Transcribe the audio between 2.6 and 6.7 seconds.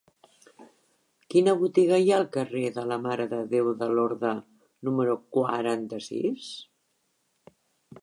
de la Mare de Déu de Lorda número quaranta-sis?